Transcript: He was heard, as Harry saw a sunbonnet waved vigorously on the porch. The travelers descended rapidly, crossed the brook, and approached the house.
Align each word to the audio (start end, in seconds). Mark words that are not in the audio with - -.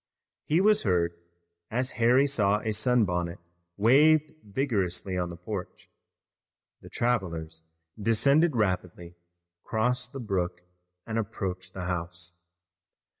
He 0.45 0.61
was 0.61 0.81
heard, 0.81 1.13
as 1.69 1.91
Harry 2.01 2.25
saw 2.25 2.59
a 2.61 2.71
sunbonnet 2.73 3.37
waved 3.77 4.33
vigorously 4.43 5.15
on 5.15 5.29
the 5.29 5.35
porch. 5.37 5.91
The 6.81 6.89
travelers 6.89 7.61
descended 8.01 8.55
rapidly, 8.55 9.13
crossed 9.63 10.11
the 10.11 10.19
brook, 10.19 10.61
and 11.05 11.19
approached 11.19 11.75
the 11.75 11.85
house. 11.85 12.43